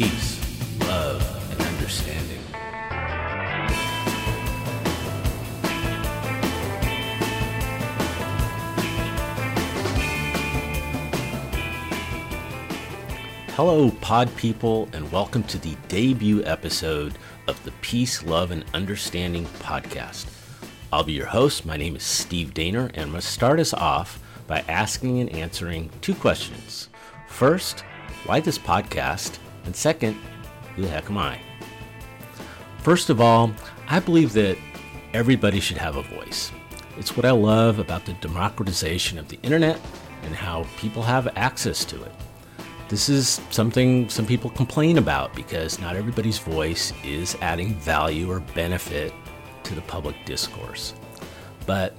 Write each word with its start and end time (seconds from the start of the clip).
peace, 0.00 0.40
love, 0.88 1.20
and 1.52 1.60
understanding. 1.60 2.40
Hello, 13.50 13.90
pod 14.00 14.34
people, 14.36 14.88
and 14.94 15.12
welcome 15.12 15.42
to 15.42 15.58
the 15.58 15.76
debut 15.88 16.42
episode 16.46 17.18
of 17.46 17.62
the 17.64 17.72
Peace, 17.82 18.22
Love, 18.22 18.52
and 18.52 18.64
Understanding 18.72 19.44
podcast. 19.58 20.24
I'll 20.90 21.04
be 21.04 21.12
your 21.12 21.26
host. 21.26 21.66
My 21.66 21.76
name 21.76 21.94
is 21.94 22.02
Steve 22.02 22.54
Dehner, 22.54 22.88
and 22.94 23.02
I'm 23.02 23.10
going 23.10 23.20
to 23.20 23.26
start 23.26 23.60
us 23.60 23.74
off 23.74 24.18
by 24.46 24.64
asking 24.66 25.20
and 25.20 25.28
answering 25.28 25.90
two 26.00 26.14
questions. 26.14 26.88
First, 27.28 27.80
why 28.24 28.40
this 28.40 28.58
podcast? 28.58 29.38
And 29.64 29.74
second, 29.74 30.16
who 30.74 30.82
the 30.82 30.88
heck 30.88 31.10
am 31.10 31.18
I? 31.18 31.40
First 32.78 33.10
of 33.10 33.20
all, 33.20 33.52
I 33.88 34.00
believe 34.00 34.32
that 34.32 34.56
everybody 35.12 35.60
should 35.60 35.76
have 35.76 35.96
a 35.96 36.02
voice. 36.02 36.50
It's 36.96 37.16
what 37.16 37.26
I 37.26 37.30
love 37.30 37.78
about 37.78 38.04
the 38.04 38.12
democratization 38.14 39.18
of 39.18 39.28
the 39.28 39.38
internet 39.42 39.80
and 40.22 40.34
how 40.34 40.66
people 40.76 41.02
have 41.02 41.28
access 41.36 41.84
to 41.86 42.02
it. 42.02 42.12
This 42.88 43.08
is 43.08 43.40
something 43.50 44.08
some 44.08 44.26
people 44.26 44.50
complain 44.50 44.98
about 44.98 45.34
because 45.34 45.78
not 45.78 45.94
everybody's 45.94 46.38
voice 46.38 46.92
is 47.04 47.36
adding 47.40 47.74
value 47.74 48.30
or 48.30 48.40
benefit 48.40 49.12
to 49.62 49.74
the 49.74 49.80
public 49.82 50.16
discourse. 50.24 50.94
But 51.66 51.94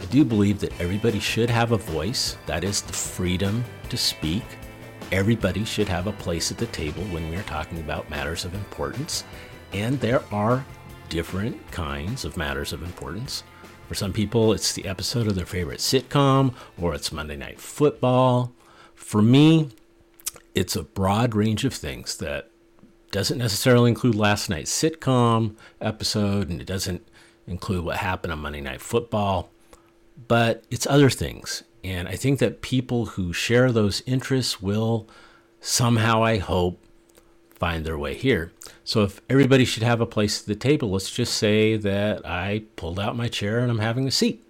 I 0.00 0.04
do 0.06 0.24
believe 0.24 0.58
that 0.60 0.80
everybody 0.80 1.20
should 1.20 1.48
have 1.48 1.70
a 1.70 1.76
voice, 1.76 2.36
that 2.46 2.64
is, 2.64 2.82
the 2.82 2.92
freedom 2.92 3.64
to 3.88 3.96
speak. 3.96 4.42
Everybody 5.12 5.66
should 5.66 5.88
have 5.88 6.06
a 6.06 6.12
place 6.12 6.50
at 6.50 6.56
the 6.56 6.64
table 6.68 7.02
when 7.04 7.28
we 7.28 7.36
are 7.36 7.42
talking 7.42 7.78
about 7.80 8.08
matters 8.08 8.46
of 8.46 8.54
importance. 8.54 9.24
And 9.74 10.00
there 10.00 10.22
are 10.32 10.64
different 11.10 11.70
kinds 11.70 12.24
of 12.24 12.38
matters 12.38 12.72
of 12.72 12.82
importance. 12.82 13.44
For 13.88 13.94
some 13.94 14.14
people, 14.14 14.54
it's 14.54 14.72
the 14.72 14.86
episode 14.86 15.26
of 15.26 15.34
their 15.34 15.44
favorite 15.44 15.80
sitcom 15.80 16.54
or 16.80 16.94
it's 16.94 17.12
Monday 17.12 17.36
Night 17.36 17.60
Football. 17.60 18.54
For 18.94 19.20
me, 19.20 19.68
it's 20.54 20.76
a 20.76 20.82
broad 20.82 21.34
range 21.34 21.66
of 21.66 21.74
things 21.74 22.16
that 22.16 22.48
doesn't 23.10 23.36
necessarily 23.36 23.90
include 23.90 24.14
last 24.14 24.48
night's 24.48 24.72
sitcom 24.72 25.56
episode 25.78 26.48
and 26.48 26.58
it 26.58 26.66
doesn't 26.66 27.06
include 27.46 27.84
what 27.84 27.98
happened 27.98 28.32
on 28.32 28.38
Monday 28.38 28.62
Night 28.62 28.80
Football, 28.80 29.50
but 30.26 30.64
it's 30.70 30.86
other 30.86 31.10
things. 31.10 31.64
And 31.84 32.08
I 32.08 32.16
think 32.16 32.38
that 32.38 32.62
people 32.62 33.06
who 33.06 33.32
share 33.32 33.72
those 33.72 34.02
interests 34.06 34.62
will 34.62 35.08
somehow, 35.60 36.22
I 36.22 36.38
hope, 36.38 36.80
find 37.50 37.84
their 37.84 37.98
way 37.98 38.14
here. 38.14 38.52
So 38.84 39.02
if 39.02 39.20
everybody 39.28 39.64
should 39.64 39.82
have 39.82 40.00
a 40.00 40.06
place 40.06 40.40
at 40.40 40.46
the 40.46 40.56
table, 40.56 40.90
let's 40.90 41.10
just 41.10 41.34
say 41.34 41.76
that 41.76 42.26
I 42.26 42.64
pulled 42.76 42.98
out 42.98 43.16
my 43.16 43.28
chair 43.28 43.60
and 43.60 43.70
I'm 43.70 43.78
having 43.78 44.06
a 44.06 44.10
seat 44.10 44.44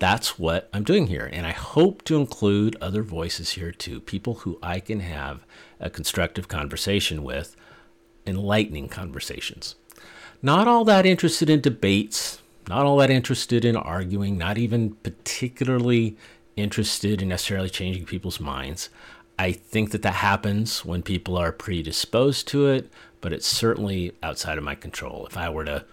that's 0.00 0.38
what 0.38 0.68
I'm 0.72 0.82
doing 0.82 1.06
here. 1.06 1.28
And 1.30 1.46
I 1.46 1.52
hope 1.52 2.02
to 2.04 2.16
include 2.16 2.74
other 2.80 3.02
voices 3.02 3.50
here 3.50 3.70
too, 3.70 4.00
people 4.00 4.36
who 4.36 4.58
I 4.62 4.80
can 4.80 5.00
have 5.00 5.46
a 5.78 5.90
constructive 5.90 6.48
conversation 6.48 7.22
with, 7.22 7.54
enlightening 8.26 8.88
conversations. 8.88 9.76
Not 10.42 10.66
all 10.66 10.86
that 10.86 11.04
interested 11.04 11.50
in 11.50 11.60
debates, 11.60 12.40
not 12.66 12.86
all 12.86 12.96
that 12.96 13.10
interested 13.10 13.62
in 13.64 13.76
arguing, 13.76 14.38
not 14.38 14.56
even 14.56 14.94
particularly 15.02 16.16
interested 16.56 17.22
in 17.22 17.28
necessarily 17.28 17.70
changing 17.70 18.06
people's 18.06 18.40
minds. 18.40 18.90
I 19.38 19.52
think 19.52 19.90
that 19.92 20.02
that 20.02 20.14
happens 20.14 20.84
when 20.84 21.02
people 21.02 21.36
are 21.36 21.52
predisposed 21.52 22.46
to 22.48 22.66
it, 22.66 22.90
but 23.20 23.32
it's 23.32 23.46
certainly 23.46 24.12
outside 24.22 24.58
of 24.58 24.64
my 24.64 24.74
control. 24.74 25.26
If 25.26 25.36
I 25.36 25.48
were 25.48 25.64
to 25.64 25.84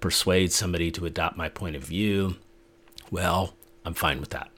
persuade 0.00 0.52
somebody 0.52 0.90
to 0.92 1.06
adopt 1.06 1.36
my 1.36 1.48
point 1.48 1.76
of 1.76 1.84
view, 1.84 2.36
well, 3.10 3.54
I'm 3.84 3.94
fine 3.94 4.20
with 4.20 4.30
that. 4.30 4.50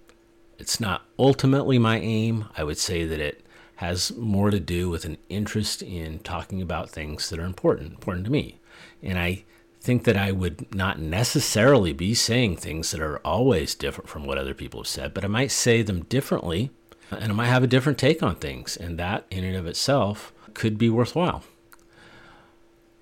It's 0.58 0.80
not 0.80 1.02
ultimately 1.18 1.78
my 1.78 1.98
aim. 1.98 2.46
I 2.56 2.64
would 2.64 2.78
say 2.78 3.04
that 3.04 3.20
it 3.20 3.44
has 3.76 4.14
more 4.16 4.50
to 4.50 4.58
do 4.58 4.88
with 4.88 5.04
an 5.04 5.18
interest 5.28 5.82
in 5.82 6.18
talking 6.20 6.60
about 6.60 6.90
things 6.90 7.30
that 7.30 7.38
are 7.38 7.44
important, 7.44 7.92
important 7.92 8.24
to 8.24 8.32
me. 8.32 8.58
And 9.02 9.18
I 9.18 9.44
think 9.88 10.04
that 10.04 10.18
I 10.18 10.32
would 10.32 10.74
not 10.74 10.98
necessarily 10.98 11.94
be 11.94 12.12
saying 12.12 12.58
things 12.58 12.90
that 12.90 13.00
are 13.00 13.20
always 13.24 13.74
different 13.74 14.10
from 14.10 14.26
what 14.26 14.36
other 14.36 14.52
people 14.52 14.80
have 14.80 14.86
said, 14.86 15.14
but 15.14 15.24
I 15.24 15.28
might 15.28 15.50
say 15.50 15.80
them 15.80 16.04
differently 16.04 16.68
and 17.10 17.32
I 17.32 17.34
might 17.34 17.46
have 17.46 17.62
a 17.62 17.66
different 17.66 17.96
take 17.96 18.22
on 18.22 18.36
things. 18.36 18.76
And 18.76 18.98
that, 18.98 19.24
in 19.30 19.44
and 19.44 19.56
of 19.56 19.66
itself, 19.66 20.30
could 20.52 20.76
be 20.76 20.90
worthwhile. 20.90 21.42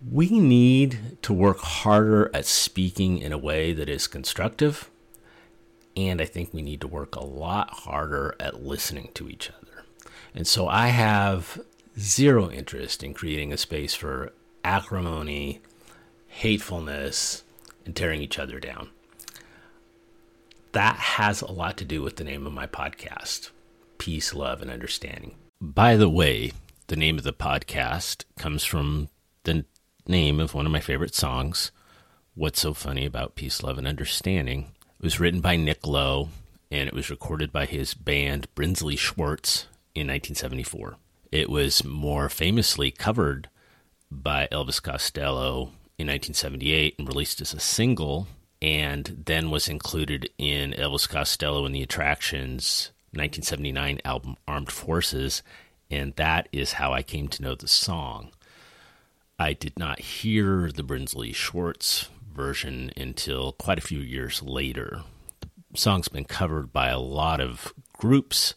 We 0.09 0.39
need 0.39 1.19
to 1.23 1.33
work 1.33 1.59
harder 1.59 2.31
at 2.33 2.47
speaking 2.47 3.19
in 3.19 3.33
a 3.33 3.39
way 3.39 3.73
that 3.73 3.89
is 3.89 4.07
constructive 4.07 4.89
and 5.97 6.21
I 6.21 6.25
think 6.25 6.55
we 6.55 6.63
need 6.63 6.81
to 6.83 6.87
work 6.87 7.17
a 7.17 7.25
lot 7.25 7.71
harder 7.71 8.37
at 8.39 8.63
listening 8.63 9.11
to 9.15 9.29
each 9.29 9.51
other. 9.51 9.87
And 10.37 10.47
so 10.47 10.69
I 10.69 10.89
have 10.89 11.59
zero 11.99 12.49
interest 12.49 13.03
in 13.03 13.13
creating 13.13 13.53
a 13.53 13.57
space 13.57 13.95
for 13.95 14.33
acrimony, 14.63 15.63
hatefulness, 16.37 17.45
and 17.87 17.97
tearing 17.97 18.21
each 18.21 18.39
other 18.39 18.61
down. 18.61 18.91
That 20.73 20.97
has 20.97 21.41
a 21.41 21.51
lot 21.51 21.79
to 21.79 21.85
do 21.87 22.03
with 22.03 22.17
the 22.17 22.25
name 22.25 22.47
of 22.47 22.53
my 22.53 22.67
podcast 22.67 23.51
Peace, 23.97 24.35
Love, 24.35 24.61
and 24.61 24.71
Understanding. 24.71 25.35
By 25.63 25.97
the 25.97 26.11
way, 26.11 26.53
the 26.89 26.97
name 26.97 27.17
of 27.17 27.25
the 27.25 27.33
podcast 27.33 28.25
comes 28.39 28.65
from 28.65 29.09
the 29.45 29.65
name 30.07 30.39
of 30.39 30.53
one 30.53 30.67
of 30.67 30.73
my 30.73 30.81
favorite 30.81 31.15
songs, 31.15 31.73
What's 32.35 32.61
So 32.61 32.75
Funny 32.75 33.07
About 33.07 33.35
Peace, 33.35 33.63
Love, 33.63 33.79
and 33.79 33.89
Understanding, 33.89 34.73
it 34.99 35.03
was 35.03 35.19
written 35.19 35.41
by 35.41 35.57
Nick 35.57 35.87
Lowe 35.87 36.29
and 36.71 36.87
it 36.87 36.95
was 36.95 37.09
recorded 37.09 37.51
by 37.51 37.65
his 37.65 37.95
band 37.95 38.47
Brinsley 38.55 38.99
Schwarz 38.99 39.69
in 39.95 40.09
1974. 40.09 40.97
It 41.33 41.49
was 41.49 41.83
more 41.83 42.29
famously 42.29 42.91
covered 42.91 43.49
by 44.11 44.49
Elvis 44.53 44.83
Costello 44.83 45.73
in 45.99 46.07
1978 46.09 46.97
and 46.99 47.09
released 47.09 47.41
as 47.41 47.55
a 47.55 47.61
single, 47.61 48.29
and 48.61 49.25
then 49.27 49.51
was 49.51 49.69
included 49.69 50.29
in 50.39 50.73
Elvis 50.73 51.09
Costello 51.09 51.65
and 51.65 51.75
the 51.75 51.83
Attractions 51.83 52.91
1979 53.13 54.01
album 54.05 54.37
Armed 54.47 54.71
Forces, 54.71 55.43
and 55.91 56.15
that 56.17 56.49
is 56.53 56.75
how 56.75 56.93
I 56.93 57.03
came 57.03 57.29
to 57.29 57.43
know 57.43 57.55
the 57.55 57.69
song. 57.69 58.31
I 59.39 59.53
did 59.53 59.79
not 59.79 60.01
hear 60.01 60.71
the 60.71 60.83
Brinsley 60.83 61.35
Schwarz 61.35 62.09
version 62.35 62.91
until 62.97 63.53
quite 63.53 63.79
a 63.79 63.83
few 63.83 64.01
years 64.01 64.43
later. 64.43 65.03
The 65.71 65.79
song's 65.79 66.09
been 66.09 66.25
covered 66.25 66.73
by 66.73 66.89
a 66.89 66.99
lot 66.99 67.41
of 67.41 67.73
groups. 67.95 68.55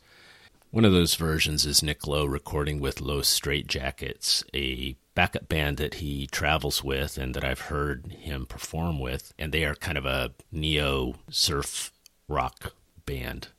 One 0.71 0.85
of 0.85 0.91
those 0.91 1.15
versions 1.15 1.65
is 1.65 1.83
Nick 1.83 2.05
Lowe 2.05 2.25
recording 2.25 2.79
with 2.79 3.01
Los 3.01 3.27
Straitjackets, 3.27 4.43
a 4.53 4.95
backup 5.19 5.49
band 5.49 5.75
that 5.75 5.95
he 5.95 6.27
travels 6.27 6.81
with 6.81 7.17
and 7.17 7.33
that 7.33 7.43
I've 7.43 7.67
heard 7.67 8.05
him 8.21 8.45
perform 8.45 8.99
with. 8.99 9.33
And 9.37 9.51
they 9.51 9.65
are 9.65 9.75
kind 9.75 9.97
of 9.97 10.05
a 10.05 10.31
neo 10.49 11.15
surf 11.29 11.91
rock 12.29 12.71
band 13.05 13.49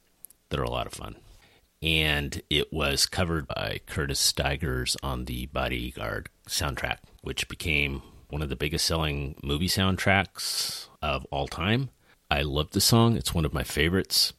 that 0.48 0.58
are 0.58 0.62
a 0.62 0.70
lot 0.70 0.86
of 0.86 0.94
fun. 0.94 1.16
And 1.82 2.40
it 2.48 2.72
was 2.72 3.04
covered 3.04 3.46
by 3.46 3.80
Curtis 3.84 4.18
Stigers 4.18 4.96
on 5.02 5.26
the 5.26 5.46
Bodyguard 5.52 6.30
soundtrack, 6.48 7.00
which 7.20 7.46
became 7.46 8.00
one 8.30 8.40
of 8.40 8.48
the 8.48 8.56
biggest 8.56 8.86
selling 8.86 9.34
movie 9.42 9.68
soundtracks 9.68 10.86
of 11.02 11.26
all 11.30 11.46
time. 11.46 11.90
I 12.30 12.40
love 12.40 12.70
the 12.70 12.80
song, 12.80 13.18
it's 13.18 13.34
one 13.34 13.44
of 13.44 13.52
my 13.52 13.64
favorites, 13.64 14.32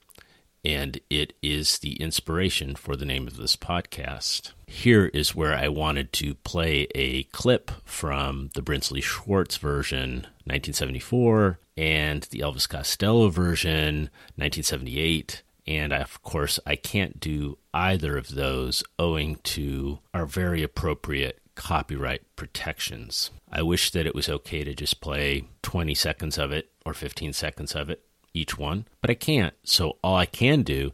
and 0.64 1.00
it 1.10 1.34
is 1.42 1.80
the 1.80 1.94
inspiration 2.02 2.76
for 2.76 2.96
the 2.96 3.06
name 3.06 3.28
of 3.28 3.38
this 3.38 3.56
podcast. 3.56 4.54
Here 4.68 5.08
is 5.08 5.36
where 5.36 5.54
I 5.54 5.68
wanted 5.68 6.14
to 6.14 6.36
play 6.36 6.88
a 6.96 7.24
clip 7.24 7.72
from 7.84 8.52
the 8.54 8.62
Brinsley 8.62 9.02
Schwarz 9.02 9.58
version, 9.58 10.28
1974, 10.46 11.60
and 11.78 12.24
the 12.24 12.40
Elvis 12.40 12.70
Costello 12.70 13.30
version, 13.30 14.10
1978. 14.36 15.42
And 15.68 15.94
of 15.94 16.22
course, 16.24 16.60
I 16.66 16.76
can't 16.76 17.20
do 17.20 17.58
either 17.74 18.18
of 18.18 18.36
those 18.36 18.84
owing 19.00 19.38
to 19.44 20.00
our 20.14 20.26
very 20.26 20.64
appropriate 20.64 21.40
copyright 21.56 22.22
protections. 22.36 23.30
I 23.52 23.62
wish 23.62 23.92
that 23.92 24.06
it 24.06 24.16
was 24.16 24.30
okay 24.30 24.64
to 24.64 24.74
just 24.74 25.02
play 25.02 25.46
20 25.62 25.94
seconds 25.96 26.38
of 26.38 26.52
it 26.52 26.72
or 26.86 26.94
15 26.94 27.34
seconds 27.34 27.76
of 27.76 27.90
it, 27.90 28.04
each 28.34 28.58
one, 28.58 28.86
but 29.02 29.10
I 29.10 29.16
can't. 29.16 29.54
So 29.64 29.98
all 30.04 30.16
I 30.16 30.26
can 30.26 30.64
do 30.64 30.92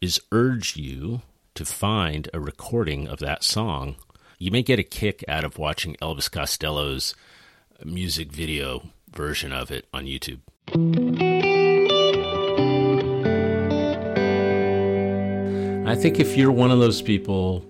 is 0.00 0.20
urge 0.32 0.76
you 0.76 1.22
to 1.54 1.64
find 1.64 2.28
a 2.32 2.40
recording 2.40 3.08
of 3.08 3.18
that 3.20 3.42
song. 3.42 3.96
You 4.38 4.50
may 4.50 4.62
get 4.62 4.78
a 4.78 4.84
kick 4.84 5.24
out 5.26 5.44
of 5.44 5.58
watching 5.58 5.96
Elvis 6.02 6.30
Costello's 6.30 7.14
music 7.84 8.32
video 8.32 8.82
version 9.10 9.52
of 9.52 9.70
it 9.70 9.86
on 9.92 10.04
YouTube. 10.04 10.40
I 15.88 15.94
think 15.94 16.20
if 16.20 16.36
you're 16.36 16.52
one 16.52 16.70
of 16.70 16.78
those 16.78 17.00
people 17.00 17.64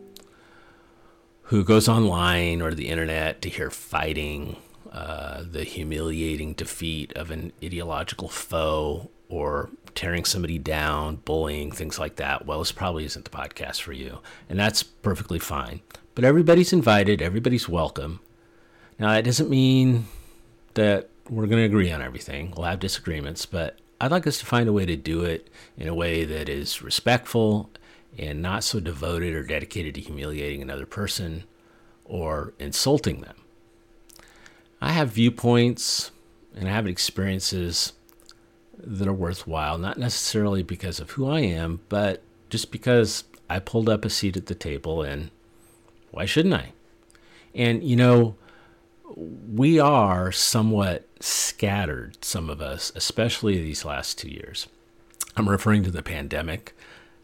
who 1.42 1.62
goes 1.62 1.88
online 1.88 2.60
or 2.60 2.74
the 2.74 2.88
internet 2.88 3.42
to 3.42 3.48
hear 3.48 3.70
fighting, 3.70 4.56
uh, 4.96 5.44
the 5.48 5.62
humiliating 5.62 6.54
defeat 6.54 7.12
of 7.12 7.30
an 7.30 7.52
ideological 7.62 8.28
foe, 8.28 9.10
or 9.28 9.68
tearing 9.94 10.24
somebody 10.24 10.58
down, 10.58 11.16
bullying, 11.16 11.70
things 11.70 11.98
like 11.98 12.16
that, 12.16 12.46
well, 12.46 12.60
this 12.60 12.72
probably 12.72 13.04
isn't 13.04 13.24
the 13.24 13.30
podcast 13.30 13.82
for 13.82 13.92
you. 13.92 14.20
And 14.48 14.58
that's 14.58 14.82
perfectly 14.82 15.38
fine. 15.38 15.80
But 16.14 16.24
everybody's 16.24 16.72
invited, 16.72 17.20
everybody's 17.20 17.68
welcome. 17.68 18.20
Now, 18.98 19.08
that 19.08 19.24
doesn't 19.24 19.50
mean 19.50 20.06
that 20.74 21.10
we're 21.28 21.46
going 21.46 21.58
to 21.58 21.66
agree 21.66 21.92
on 21.92 22.00
everything. 22.00 22.54
We'll 22.56 22.66
have 22.66 22.80
disagreements, 22.80 23.44
but 23.44 23.78
I'd 24.00 24.10
like 24.10 24.26
us 24.26 24.38
to 24.38 24.46
find 24.46 24.68
a 24.68 24.72
way 24.72 24.86
to 24.86 24.96
do 24.96 25.24
it 25.24 25.48
in 25.76 25.88
a 25.88 25.94
way 25.94 26.24
that 26.24 26.48
is 26.48 26.82
respectful 26.82 27.68
and 28.18 28.40
not 28.40 28.64
so 28.64 28.80
devoted 28.80 29.34
or 29.34 29.42
dedicated 29.42 29.94
to 29.96 30.00
humiliating 30.00 30.62
another 30.62 30.86
person 30.86 31.44
or 32.04 32.54
insulting 32.58 33.20
them. 33.20 33.36
I 34.86 34.92
have 34.92 35.10
viewpoints 35.10 36.12
and 36.54 36.68
I 36.68 36.70
have 36.70 36.86
experiences 36.86 37.92
that 38.78 39.08
are 39.08 39.12
worthwhile, 39.12 39.78
not 39.78 39.98
necessarily 39.98 40.62
because 40.62 41.00
of 41.00 41.10
who 41.10 41.28
I 41.28 41.40
am, 41.40 41.80
but 41.88 42.22
just 42.50 42.70
because 42.70 43.24
I 43.50 43.58
pulled 43.58 43.88
up 43.88 44.04
a 44.04 44.10
seat 44.10 44.36
at 44.36 44.46
the 44.46 44.54
table 44.54 45.02
and 45.02 45.32
why 46.12 46.24
shouldn't 46.24 46.54
I? 46.54 46.72
And, 47.52 47.82
you 47.82 47.96
know, 47.96 48.36
we 49.16 49.80
are 49.80 50.30
somewhat 50.30 51.08
scattered, 51.18 52.24
some 52.24 52.48
of 52.48 52.60
us, 52.60 52.92
especially 52.94 53.60
these 53.60 53.84
last 53.84 54.18
two 54.20 54.30
years. 54.30 54.68
I'm 55.36 55.48
referring 55.48 55.82
to 55.82 55.90
the 55.90 56.00
pandemic. 56.04 56.76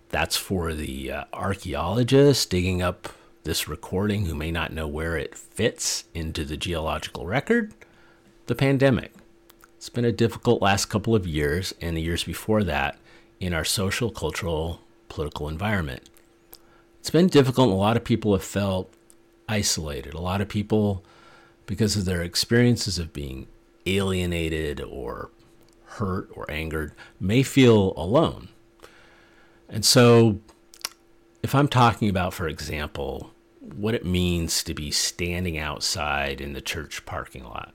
That's 0.08 0.36
for 0.36 0.74
the 0.74 1.12
uh, 1.12 1.24
archaeologists 1.32 2.44
digging 2.44 2.82
up 2.82 3.10
this 3.44 3.66
recording 3.66 4.26
who 4.26 4.34
may 4.34 4.50
not 4.50 4.72
know 4.72 4.86
where 4.86 5.16
it 5.16 5.34
fits 5.34 6.04
into 6.14 6.44
the 6.44 6.56
geological 6.56 7.26
record. 7.26 7.74
The 8.46 8.54
pandemic. 8.54 9.12
It's 9.76 9.88
been 9.88 10.04
a 10.04 10.12
difficult 10.12 10.62
last 10.62 10.86
couple 10.86 11.14
of 11.14 11.26
years 11.26 11.74
and 11.80 11.96
the 11.96 12.02
years 12.02 12.22
before 12.22 12.62
that 12.64 12.98
in 13.40 13.52
our 13.52 13.64
social, 13.64 14.10
cultural, 14.10 14.80
political 15.08 15.48
environment. 15.48 16.08
It's 17.00 17.10
been 17.10 17.26
difficult, 17.26 17.70
a 17.70 17.74
lot 17.74 17.96
of 17.96 18.04
people 18.04 18.32
have 18.32 18.44
felt 18.44 18.92
isolated. 19.48 20.14
A 20.14 20.20
lot 20.20 20.40
of 20.40 20.48
people, 20.48 21.02
because 21.66 21.96
of 21.96 22.04
their 22.04 22.22
experiences 22.22 22.98
of 23.00 23.12
being 23.12 23.48
alienated 23.86 24.80
or 24.80 25.30
hurt 25.84 26.30
or 26.34 26.48
angered, 26.48 26.92
may 27.18 27.42
feel 27.42 27.92
alone. 27.96 28.48
And 29.68 29.84
so, 29.84 30.38
if 31.42 31.54
I'm 31.54 31.68
talking 31.68 32.08
about, 32.08 32.34
for 32.34 32.48
example, 32.48 33.32
what 33.60 33.94
it 33.94 34.04
means 34.04 34.62
to 34.64 34.74
be 34.74 34.90
standing 34.90 35.58
outside 35.58 36.40
in 36.40 36.52
the 36.52 36.60
church 36.60 37.04
parking 37.04 37.44
lot, 37.44 37.74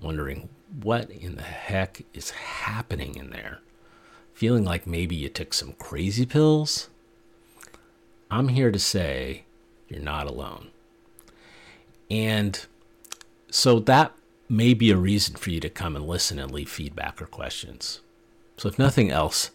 wondering 0.00 0.48
what 0.82 1.10
in 1.10 1.36
the 1.36 1.42
heck 1.42 2.02
is 2.14 2.30
happening 2.30 3.16
in 3.16 3.30
there? 3.30 3.60
Feeling 4.34 4.64
like 4.64 4.86
maybe 4.86 5.16
you 5.16 5.28
took 5.28 5.52
some 5.52 5.72
crazy 5.74 6.24
pills? 6.24 6.88
I'm 8.30 8.48
here 8.48 8.70
to 8.70 8.78
say 8.78 9.44
you're 9.88 10.00
not 10.00 10.26
alone. 10.26 10.68
And 12.10 12.64
so 13.50 13.80
that 13.80 14.12
may 14.48 14.74
be 14.74 14.90
a 14.90 14.96
reason 14.96 15.36
for 15.36 15.50
you 15.50 15.60
to 15.60 15.70
come 15.70 15.96
and 15.96 16.06
listen 16.06 16.38
and 16.38 16.50
leave 16.50 16.70
feedback 16.70 17.20
or 17.20 17.26
questions. 17.26 18.00
So, 18.56 18.68
if 18.68 18.78
nothing 18.78 19.10
else, 19.10 19.50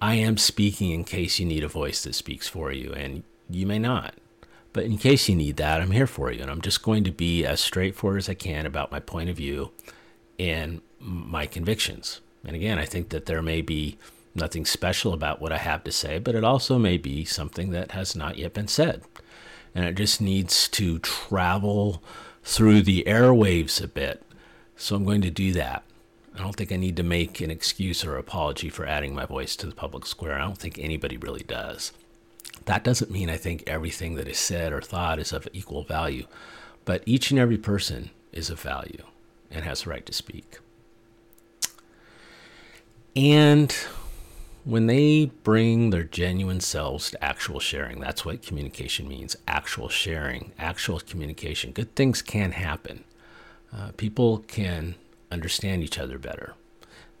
I 0.00 0.14
am 0.14 0.36
speaking 0.36 0.90
in 0.92 1.04
case 1.04 1.38
you 1.38 1.46
need 1.46 1.64
a 1.64 1.68
voice 1.68 2.02
that 2.04 2.14
speaks 2.14 2.48
for 2.48 2.72
you, 2.72 2.92
and 2.92 3.24
you 3.50 3.66
may 3.66 3.78
not. 3.78 4.14
But 4.72 4.84
in 4.84 4.98
case 4.98 5.28
you 5.28 5.34
need 5.34 5.56
that, 5.56 5.80
I'm 5.80 5.90
here 5.90 6.06
for 6.06 6.30
you. 6.30 6.40
And 6.40 6.50
I'm 6.50 6.60
just 6.60 6.82
going 6.82 7.02
to 7.04 7.10
be 7.10 7.44
as 7.44 7.60
straightforward 7.60 8.18
as 8.18 8.28
I 8.28 8.34
can 8.34 8.66
about 8.66 8.92
my 8.92 9.00
point 9.00 9.30
of 9.30 9.36
view 9.36 9.72
and 10.38 10.82
my 11.00 11.46
convictions. 11.46 12.20
And 12.44 12.54
again, 12.54 12.78
I 12.78 12.84
think 12.84 13.08
that 13.08 13.26
there 13.26 13.42
may 13.42 13.60
be 13.60 13.98
nothing 14.34 14.64
special 14.64 15.12
about 15.12 15.40
what 15.40 15.52
I 15.52 15.58
have 15.58 15.82
to 15.84 15.90
say, 15.90 16.18
but 16.18 16.34
it 16.34 16.44
also 16.44 16.78
may 16.78 16.96
be 16.96 17.24
something 17.24 17.70
that 17.70 17.92
has 17.92 18.14
not 18.14 18.38
yet 18.38 18.54
been 18.54 18.68
said. 18.68 19.02
And 19.74 19.84
it 19.84 19.96
just 19.96 20.20
needs 20.20 20.68
to 20.68 20.98
travel 21.00 22.02
through 22.44 22.82
the 22.82 23.04
airwaves 23.06 23.82
a 23.82 23.88
bit. 23.88 24.22
So 24.76 24.94
I'm 24.94 25.04
going 25.04 25.22
to 25.22 25.30
do 25.30 25.52
that. 25.52 25.82
I 26.38 26.42
don't 26.42 26.54
think 26.54 26.70
I 26.70 26.76
need 26.76 26.96
to 26.96 27.02
make 27.02 27.40
an 27.40 27.50
excuse 27.50 28.04
or 28.04 28.16
apology 28.16 28.68
for 28.68 28.86
adding 28.86 29.12
my 29.14 29.26
voice 29.26 29.56
to 29.56 29.66
the 29.66 29.74
public 29.74 30.06
square. 30.06 30.38
I 30.38 30.44
don't 30.44 30.58
think 30.58 30.78
anybody 30.78 31.16
really 31.16 31.42
does. 31.42 31.92
That 32.66 32.84
doesn't 32.84 33.10
mean 33.10 33.28
I 33.28 33.36
think 33.36 33.64
everything 33.66 34.14
that 34.14 34.28
is 34.28 34.38
said 34.38 34.72
or 34.72 34.80
thought 34.80 35.18
is 35.18 35.32
of 35.32 35.48
equal 35.52 35.82
value, 35.82 36.26
but 36.84 37.02
each 37.06 37.32
and 37.32 37.40
every 37.40 37.58
person 37.58 38.10
is 38.32 38.50
of 38.50 38.60
value 38.60 39.02
and 39.50 39.64
has 39.64 39.82
the 39.82 39.90
right 39.90 40.06
to 40.06 40.12
speak. 40.12 40.58
And 43.16 43.74
when 44.64 44.86
they 44.86 45.32
bring 45.42 45.90
their 45.90 46.04
genuine 46.04 46.60
selves 46.60 47.10
to 47.10 47.24
actual 47.24 47.58
sharing, 47.58 47.98
that's 47.98 48.24
what 48.24 48.42
communication 48.42 49.08
means 49.08 49.34
actual 49.48 49.88
sharing, 49.88 50.52
actual 50.58 51.00
communication. 51.00 51.72
Good 51.72 51.96
things 51.96 52.22
can 52.22 52.52
happen. 52.52 53.02
Uh, 53.74 53.90
people 53.96 54.38
can 54.46 54.94
understand 55.30 55.82
each 55.82 55.98
other 55.98 56.18
better. 56.18 56.54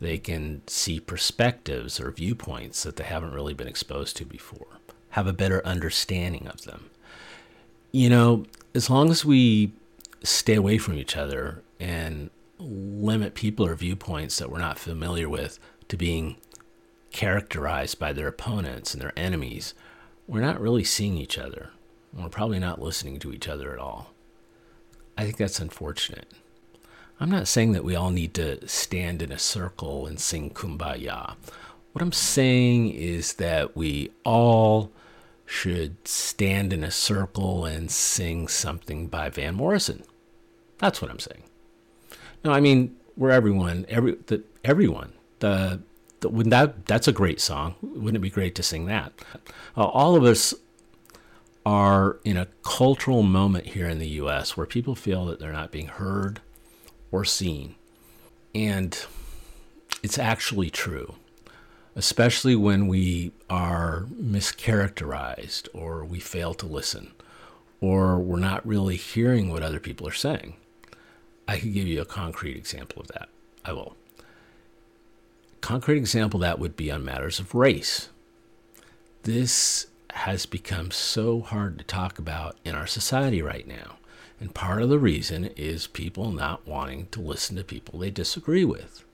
They 0.00 0.18
can 0.18 0.62
see 0.66 1.00
perspectives 1.00 2.00
or 2.00 2.10
viewpoints 2.10 2.82
that 2.84 2.96
they 2.96 3.04
haven't 3.04 3.34
really 3.34 3.54
been 3.54 3.68
exposed 3.68 4.16
to 4.18 4.24
before, 4.24 4.78
have 5.10 5.26
a 5.26 5.32
better 5.32 5.64
understanding 5.66 6.46
of 6.46 6.62
them. 6.62 6.90
You 7.90 8.08
know, 8.10 8.46
as 8.74 8.88
long 8.90 9.10
as 9.10 9.24
we 9.24 9.72
stay 10.22 10.54
away 10.54 10.78
from 10.78 10.94
each 10.94 11.16
other 11.16 11.62
and 11.80 12.30
limit 12.58 13.34
people 13.34 13.66
or 13.66 13.74
viewpoints 13.74 14.38
that 14.38 14.50
we're 14.50 14.58
not 14.58 14.78
familiar 14.78 15.28
with 15.28 15.58
to 15.88 15.96
being 15.96 16.36
characterized 17.10 17.98
by 17.98 18.12
their 18.12 18.28
opponents 18.28 18.92
and 18.92 19.02
their 19.02 19.16
enemies, 19.16 19.74
we're 20.26 20.40
not 20.40 20.60
really 20.60 20.84
seeing 20.84 21.16
each 21.16 21.38
other. 21.38 21.70
We're 22.12 22.28
probably 22.28 22.58
not 22.58 22.80
listening 22.80 23.18
to 23.20 23.32
each 23.32 23.48
other 23.48 23.72
at 23.72 23.78
all. 23.78 24.12
I 25.16 25.24
think 25.24 25.36
that's 25.36 25.60
unfortunate. 25.60 26.30
I'm 27.20 27.30
not 27.30 27.48
saying 27.48 27.72
that 27.72 27.84
we 27.84 27.96
all 27.96 28.10
need 28.10 28.34
to 28.34 28.66
stand 28.68 29.22
in 29.22 29.32
a 29.32 29.38
circle 29.38 30.06
and 30.06 30.20
sing 30.20 30.50
kumbaya. 30.50 31.34
What 31.92 32.02
I'm 32.02 32.12
saying 32.12 32.90
is 32.90 33.34
that 33.34 33.76
we 33.76 34.12
all 34.24 34.92
should 35.44 36.06
stand 36.06 36.72
in 36.72 36.84
a 36.84 36.90
circle 36.90 37.64
and 37.64 37.90
sing 37.90 38.46
something 38.46 39.08
by 39.08 39.30
Van 39.30 39.54
Morrison. 39.54 40.04
That's 40.78 41.02
what 41.02 41.10
I'm 41.10 41.18
saying. 41.18 41.42
No, 42.44 42.52
I 42.52 42.60
mean 42.60 42.94
we're 43.16 43.30
everyone, 43.30 43.84
every 43.88 44.14
the 44.26 44.44
everyone, 44.62 45.12
the, 45.40 45.80
the 46.20 46.28
that 46.28 46.86
that's 46.86 47.08
a 47.08 47.12
great 47.12 47.40
song. 47.40 47.74
Wouldn't 47.82 48.16
it 48.16 48.20
be 48.20 48.30
great 48.30 48.54
to 48.56 48.62
sing 48.62 48.86
that? 48.86 49.12
Uh, 49.76 49.86
all 49.86 50.14
of 50.14 50.22
us 50.22 50.54
are 51.66 52.18
in 52.24 52.36
a 52.36 52.46
cultural 52.62 53.24
moment 53.24 53.66
here 53.66 53.88
in 53.88 53.98
the 53.98 54.08
U.S. 54.08 54.56
where 54.56 54.66
people 54.66 54.94
feel 54.94 55.26
that 55.26 55.40
they're 55.40 55.52
not 55.52 55.72
being 55.72 55.88
heard 55.88 56.40
or 57.10 57.24
seen, 57.24 57.74
and 58.54 59.06
it's 60.02 60.18
actually 60.18 60.70
true. 60.70 61.14
Especially 61.96 62.54
when 62.54 62.86
we 62.86 63.32
are 63.50 64.06
mischaracterized 64.22 65.68
or 65.74 66.04
we 66.04 66.20
fail 66.20 66.54
to 66.54 66.64
listen 66.64 67.10
or 67.80 68.18
we're 68.18 68.38
not 68.38 68.66
really 68.66 68.96
hearing 68.96 69.50
what 69.50 69.62
other 69.62 69.80
people 69.80 70.06
are 70.06 70.12
saying. 70.12 70.54
I 71.46 71.58
could 71.58 71.72
give 71.72 71.86
you 71.86 72.00
a 72.00 72.06
concrete 72.06 72.56
example 72.56 73.00
of 73.02 73.08
that. 73.08 73.28
I 73.64 73.72
will. 73.72 73.96
Concrete 75.60 75.96
example 75.96 76.40
that 76.40 76.58
would 76.58 76.76
be 76.76 76.90
on 76.90 77.04
matters 77.04 77.40
of 77.40 77.54
race. 77.54 78.08
This 79.22 79.86
has 80.12 80.46
become 80.46 80.90
so 80.90 81.40
hard 81.40 81.78
to 81.78 81.84
talk 81.84 82.18
about 82.18 82.56
in 82.64 82.74
our 82.74 82.86
society 82.86 83.42
right 83.42 83.66
now. 83.66 83.96
And 84.40 84.54
part 84.54 84.82
of 84.82 84.88
the 84.88 84.98
reason 84.98 85.46
is 85.56 85.86
people 85.86 86.30
not 86.30 86.66
wanting 86.66 87.08
to 87.10 87.20
listen 87.20 87.56
to 87.56 87.64
people 87.64 87.98
they 87.98 88.10
disagree 88.10 88.64
with. 88.64 89.04